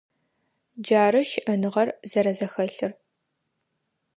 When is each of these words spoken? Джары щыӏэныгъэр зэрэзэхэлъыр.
Джары 0.83 1.21
щыӏэныгъэр 1.29 1.89
зэрэзэхэлъыр. 2.09 2.91